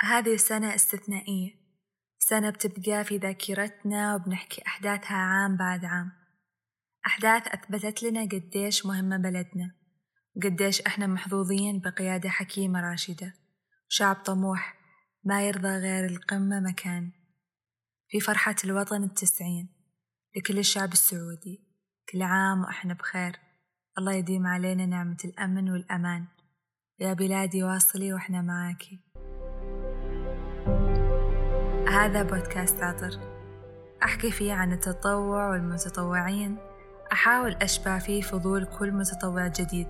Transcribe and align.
هذه 0.00 0.36
سنة 0.36 0.74
استثنائية. 0.74 1.54
سنة 2.18 2.50
بتبقى 2.50 3.04
في 3.04 3.16
ذاكرتنا 3.16 4.14
وبنحكي 4.14 4.62
أحداثها 4.66 5.16
عام 5.16 5.56
بعد 5.56 5.84
عام. 5.84 6.12
أحداث 7.06 7.48
أثبتت 7.48 8.02
لنا 8.02 8.22
قديش 8.22 8.86
مهمة 8.86 9.16
بلدنا 9.16 9.74
وقديش 10.36 10.80
إحنا 10.80 11.06
محظوظين 11.06 11.80
بقيادة 11.80 12.28
حكيمة 12.28 12.80
راشدة 12.80 13.34
شعب 13.88 14.16
طموح 14.16 14.74
ما 15.24 15.48
يرضى 15.48 15.68
غير 15.68 16.06
القمة 16.06 16.60
مكان. 16.60 17.12
في 18.08 18.20
فرحة 18.20 18.56
الوطن 18.64 19.04
التسعين 19.04 19.68
لكل 20.36 20.58
الشعب 20.58 20.92
السعودي 20.92 21.68
كل 22.12 22.22
عام 22.22 22.60
وإحنا 22.60 22.94
بخير. 22.94 23.36
الله 23.98 24.12
يديم 24.12 24.46
علينا 24.46 24.86
نعمة 24.86 25.18
الأمن 25.24 25.70
والأمان. 25.70 26.26
يا 27.00 27.12
بلادي 27.12 27.62
واصلي 27.62 28.12
وإحنا 28.12 28.42
معاكي. 28.42 29.00
هذا 31.88 32.22
بودكاست 32.22 32.82
عطر 32.82 33.10
أحكي 34.02 34.30
فيه 34.30 34.52
عن 34.54 34.72
التطوع 34.72 35.48
والمتطوعين. 35.48 36.56
أحاول 37.12 37.52
أشبع 37.62 37.98
فيه 37.98 38.22
فضول 38.22 38.64
كل 38.64 38.92
متطوع 38.92 39.46
جديد. 39.46 39.88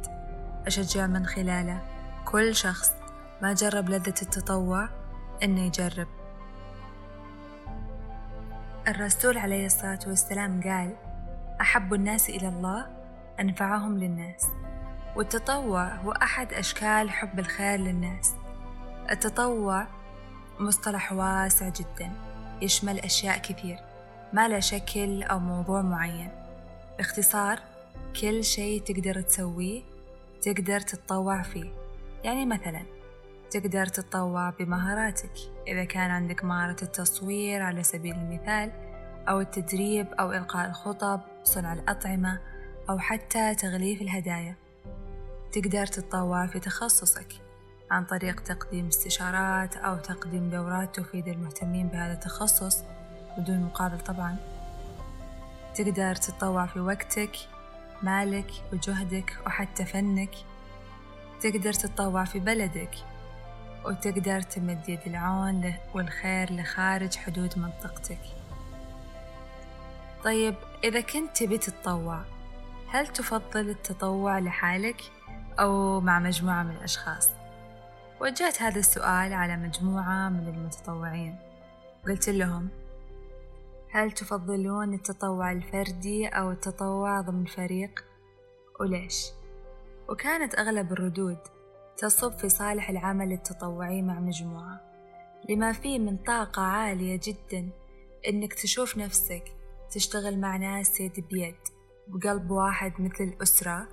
أشجع 0.66 1.06
من 1.06 1.26
خلاله 1.26 1.82
كل 2.24 2.54
شخص 2.54 2.92
ما 3.42 3.52
جرب 3.52 3.88
لذة 3.88 4.14
التطوع 4.22 4.88
إنه 5.42 5.60
يجرب. 5.60 6.08
الرسول 8.88 9.38
عليه 9.38 9.66
الصلاة 9.66 10.00
والسلام 10.06 10.60
قال 10.62 10.96
أحب 11.60 11.94
الناس 11.94 12.30
إلى 12.30 12.48
الله 12.48 12.86
أنفعهم 13.40 13.98
للناس. 13.98 14.46
والتطوع 15.16 15.94
هو 15.94 16.12
أحد 16.12 16.52
أشكال 16.52 17.10
حب 17.10 17.38
الخير 17.38 17.78
للناس. 17.78 18.34
التطوع 19.10 19.86
مصطلح 20.60 21.12
واسع 21.12 21.68
جدا 21.68 22.10
يشمل 22.62 22.98
أشياء 22.98 23.38
كثير 23.38 23.78
ما 24.32 24.48
له 24.48 24.60
شكل 24.60 25.22
أو 25.22 25.38
موضوع 25.38 25.82
معين. 25.82 26.30
باختصار 26.98 27.60
كل 28.20 28.44
شيء 28.44 28.82
تقدر 28.82 29.20
تسويه 29.20 29.82
تقدر 30.42 30.80
تتطوع 30.80 31.42
فيه. 31.42 31.72
يعني 32.24 32.46
مثلا 32.46 32.82
تقدر 33.50 33.86
تتطوع 33.86 34.50
بمهاراتك. 34.50 35.32
إذا 35.68 35.84
كان 35.84 36.10
عندك 36.10 36.44
مهارة 36.44 36.76
التصوير 36.82 37.62
على 37.62 37.82
سبيل 37.82 38.14
المثال 38.14 38.72
أو 39.28 39.40
التدريب 39.40 40.06
أو 40.12 40.32
إلقاء 40.32 40.68
الخطب 40.68 41.20
صنع 41.44 41.72
الأطعمة 41.72 42.40
أو 42.90 42.98
حتى 42.98 43.54
تغليف 43.54 44.02
الهدايا. 44.02 44.54
تقدر 45.52 45.86
تتطوع 45.86 46.46
في 46.46 46.60
تخصصك. 46.60 47.47
عن 47.90 48.04
طريق 48.04 48.40
تقديم 48.40 48.86
استشارات 48.86 49.76
أو 49.76 49.96
تقديم 49.96 50.50
دورات 50.50 51.00
تفيد 51.00 51.28
المهتمين 51.28 51.88
بهذا 51.88 52.12
التخصص 52.12 52.84
بدون 53.38 53.62
مقابل 53.62 54.00
طبعا. 54.00 54.36
تقدر 55.74 56.14
تتطوع 56.14 56.66
في 56.66 56.80
وقتك 56.80 57.36
مالك 58.02 58.50
وجهدك 58.72 59.36
وحتى 59.46 59.84
فنك. 59.84 60.34
تقدر 61.40 61.72
تتطوع 61.72 62.24
في 62.24 62.38
بلدك 62.38 62.94
وتقدر 63.84 64.40
تمد 64.40 64.88
يد 64.88 65.00
العون 65.06 65.74
والخير 65.94 66.52
لخارج 66.52 67.16
حدود 67.16 67.58
منطقتك. 67.58 68.20
طيب 70.24 70.54
إذا 70.84 71.00
كنت 71.00 71.36
تبي 71.36 71.58
تتطوع 71.58 72.22
هل 72.88 73.06
تفضل 73.06 73.70
التطوع 73.70 74.38
لحالك 74.38 75.02
أو 75.60 76.00
مع 76.00 76.18
مجموعة 76.18 76.62
من 76.62 76.70
الأشخاص؟ 76.70 77.37
وجهت 78.20 78.62
هذا 78.62 78.78
السؤال 78.78 79.32
على 79.32 79.56
مجموعة 79.56 80.28
من 80.28 80.48
المتطوعين 80.48 81.36
قلت 82.06 82.28
لهم 82.28 82.68
هل 83.90 84.12
تفضلون 84.12 84.94
التطوع 84.94 85.52
الفردي 85.52 86.26
أو 86.26 86.50
التطوع 86.50 87.20
ضمن 87.20 87.44
فريق؟ 87.44 88.04
وليش؟ 88.80 89.24
وكانت 90.08 90.58
أغلب 90.58 90.92
الردود 90.92 91.38
تصب 91.96 92.32
في 92.32 92.48
صالح 92.48 92.90
العمل 92.90 93.32
التطوعي 93.32 94.02
مع 94.02 94.20
مجموعة 94.20 94.80
لما 95.48 95.72
فيه 95.72 95.98
من 95.98 96.16
طاقة 96.16 96.62
عالية 96.62 97.20
جدا 97.22 97.68
إنك 98.28 98.54
تشوف 98.54 98.96
نفسك 98.96 99.44
تشتغل 99.90 100.40
مع 100.40 100.56
ناس 100.56 101.00
يد 101.00 101.24
بيد 101.30 101.56
بقلب 102.08 102.50
واحد 102.50 102.92
مثل 102.98 103.24
الأسرة 103.24 103.88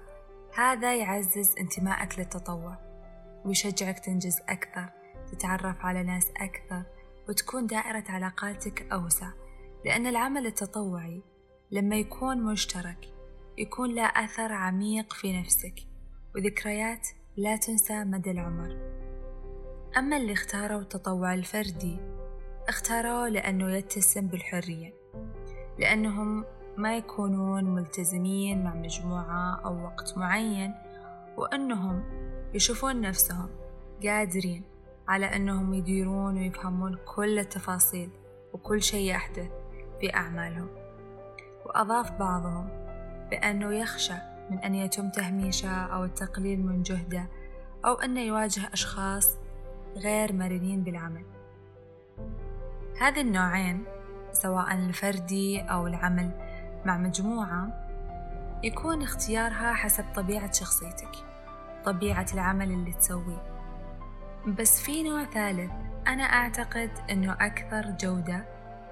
هذا 0.56 0.96
يعزز 0.96 1.56
انتمائك 1.60 2.20
للتطوع 2.20 2.95
ويشجعك 3.46 4.00
تنجز 4.00 4.40
أكثر 4.50 4.90
تتعرف 5.32 5.86
على 5.86 6.04
ناس 6.04 6.32
أكثر 6.38 6.84
وتكون 7.30 7.68
دائرة 7.68 8.04
علاقاتك 8.10 8.92
أوسع. 8.92 9.30
لأن 9.86 10.08
العمل 10.08 10.46
التطوعي 10.46 11.24
لما 11.72 11.96
يكون 11.96 12.44
مشترك 12.44 13.06
يكون 13.58 13.96
له 13.96 14.06
أثر 14.06 14.54
عميق 14.54 15.14
في 15.14 15.40
نفسك 15.40 15.76
وذكريات 16.36 17.08
لا 17.38 17.56
تنسى 17.56 18.04
مدى 18.04 18.32
العمر. 18.32 18.96
أما 19.98 20.18
اللي 20.18 20.34
اختاروا 20.34 20.82
التطوع 20.82 21.34
الفردي 21.34 22.00
اختاروه 22.68 23.30
لأنه 23.30 23.72
يتسم 23.72 24.28
بالحرية 24.28 24.94
لأنهم 25.80 26.46
ما 26.78 26.98
يكونون 26.98 27.64
ملتزمين 27.64 28.64
مع 28.64 28.74
مجموعة 28.74 29.62
أو 29.66 29.84
وقت 29.84 30.18
معين 30.18 30.74
وأنهم 31.38 32.04
يشوفون 32.56 33.02
نفسهم 33.02 33.50
قادرين 34.04 34.64
على 35.08 35.26
أنهم 35.26 35.74
يديرون 35.74 36.38
ويفهمون 36.38 36.98
كل 37.06 37.40
التفاصيل 37.40 38.10
وكل 38.54 38.82
شيء 38.82 39.10
يحدث 39.12 39.50
في 40.00 40.16
أعمالهم. 40.16 40.68
وأضاف 41.66 42.12
بعضهم 42.12 42.70
بأنه 43.32 43.74
يخشى 43.74 44.14
من 44.52 44.60
أن 44.60 44.76
يتم 44.76 45.10
تهميشه 45.10 45.70
أو 45.70 46.04
التقليل 46.04 46.66
من 46.66 46.84
جهده 46.84 47.28
أو 47.86 47.94
أنه 47.94 48.22
يواجه 48.22 48.74
أشخاص 48.74 49.38
غير 49.98 50.34
مرنين 50.34 50.84
بالعمل. 50.84 51.26
هذه 53.02 53.22
النوعين 53.22 53.84
سواء 54.32 54.74
الفردي 54.74 55.62
أو 55.62 55.88
العمل 55.88 56.32
مع 56.86 56.98
مجموعة 56.98 57.88
يكون 58.64 59.02
اختيارها 59.02 59.74
حسب 59.74 60.06
طبيعة 60.16 60.52
شخصيتك. 60.52 61.35
طبيعة 61.86 62.26
العمل 62.34 62.72
اللي 62.72 62.94
تسويه. 62.94 63.44
بس 64.48 64.82
في 64.82 65.04
نوع 65.04 65.24
ثالث 65.24 65.72
أنا 66.08 66.24
أعتقد 66.24 66.92
أنه 67.12 67.34
أكثر 67.34 67.96
جودة 68.00 68.46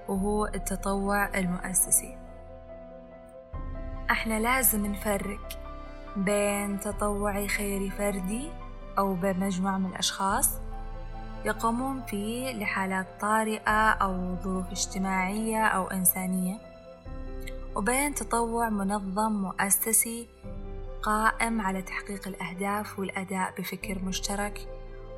وهو 0.07 0.45
التطوع 0.45 1.37
المؤسسي. 1.37 2.17
إحنا 4.11 4.39
لازم 4.39 4.85
نفرق 4.85 5.59
بين 6.15 6.79
تطوعي 6.79 7.47
خيري 7.47 7.89
فردي 7.89 8.49
أو 8.97 9.13
بين 9.13 9.39
مجموعة 9.39 9.77
من 9.77 9.89
الأشخاص 9.89 10.49
يقومون 11.45 12.01
فيه 12.01 12.53
لحالات 12.53 13.07
طارئة 13.21 13.89
أو 13.89 14.35
ظروف 14.43 14.71
اجتماعية 14.71 15.65
أو 15.65 15.87
إنسانية 15.87 16.57
وبين 17.75 18.13
تطوع 18.13 18.69
منظم 18.69 19.31
مؤسسي 19.31 20.27
قائم 21.03 21.61
على 21.61 21.81
تحقيق 21.81 22.27
الأهداف 22.27 22.99
والأداء 22.99 23.53
بفكر 23.57 23.99
مشترك 24.03 24.67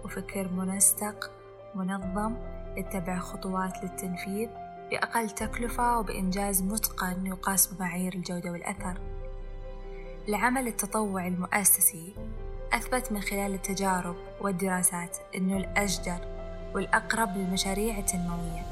وفكر 0.05 0.47
منسق 0.47 1.31
منظم 1.75 2.35
يتبع 2.77 3.19
خطوات 3.19 3.83
للتنفيذ 3.83 4.49
بأقل 4.91 5.29
تكلفة 5.29 5.99
وبإنجاز 5.99 6.61
متقن 6.61 7.25
يقاس 7.25 7.67
بمعايير 7.67 8.13
الجودة 8.13 8.51
والأثر. 8.51 8.97
العمل 10.27 10.67
التطوعي 10.67 11.27
المؤسسي 11.27 12.13
أثبت 12.73 13.11
من 13.11 13.21
خلال 13.21 13.53
التجارب 13.53 14.15
والدراسات 14.41 15.17
أنه 15.35 15.57
الأجدر 15.57 16.19
والأقرب 16.75 17.37
للمشاريع 17.37 17.97
التنموية 17.97 18.65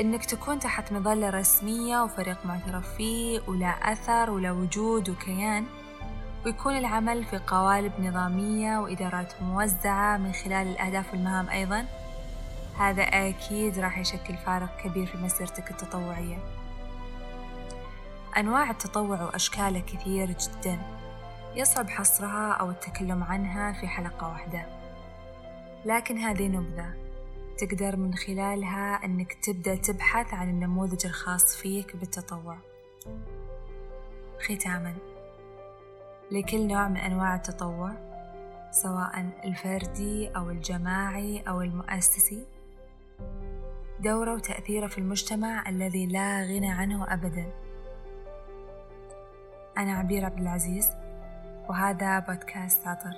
إنك 0.00 0.24
تكون 0.24 0.58
تحت 0.58 0.92
مظلة 0.92 1.30
رسمية 1.30 2.02
وفريق 2.02 2.46
معترف 2.46 2.94
فيه 2.94 3.40
ولا 3.48 3.92
أثر 3.92 4.30
ولا 4.30 4.52
وجود 4.52 5.10
وكيان 5.10 5.66
ويكون 6.46 6.76
العمل 6.76 7.24
في 7.24 7.38
قوالب 7.38 7.92
نظامية 8.00 8.78
وإدارات 8.78 9.42
موزعة 9.42 10.16
من 10.16 10.32
خلال 10.32 10.68
الأهداف 10.68 11.12
والمهام 11.12 11.48
أيضا. 11.48 11.86
هذا 12.78 13.02
أكيد 13.02 13.78
راح 13.78 13.98
يشكل 13.98 14.36
فارق 14.46 14.76
كبير 14.84 15.06
في 15.06 15.18
مسيرتك 15.18 15.70
التطوعية. 15.70 16.38
أنواع 18.36 18.70
التطوع 18.70 19.22
وأشكاله 19.22 19.80
كثير 19.80 20.26
جدا 20.26 20.78
يصعب 21.54 21.88
حصرها 21.88 22.52
أو 22.52 22.70
التكلم 22.70 23.22
عنها 23.22 23.72
في 23.72 23.88
حلقة 23.88 24.28
واحدة. 24.28 24.66
لكن 25.84 26.18
هذه 26.18 26.48
نبذة 26.48 26.94
تقدر 27.58 27.96
من 27.96 28.14
خلالها 28.14 29.04
أنك 29.04 29.32
تبدأ 29.32 29.74
تبحث 29.74 30.34
عن 30.34 30.48
النموذج 30.50 31.06
الخاص 31.06 31.56
فيك 31.56 31.96
بالتطوع. 31.96 32.58
ختاماً. 34.46 35.07
لكل 36.32 36.66
نوع 36.66 36.88
من 36.88 36.96
أنواع 36.96 37.34
التطوع 37.34 37.92
سواء 38.70 39.26
الفردي 39.44 40.28
أو 40.36 40.50
الجماعي 40.50 41.42
أو 41.48 41.62
المؤسسي. 41.62 42.46
دورة 44.00 44.34
وتأثيره 44.34 44.86
في 44.86 44.98
المجتمع 44.98 45.68
الذي 45.68 46.06
لا 46.06 46.42
غنى 46.42 46.70
عنه 46.70 47.12
أبدا. 47.12 47.52
أنا 49.78 49.92
عبير 49.92 50.24
عبد 50.24 50.40
العزيز 50.40 50.90
وهذا 51.68 52.18
بودكاست 52.18 52.84
ساطر. 52.84 53.14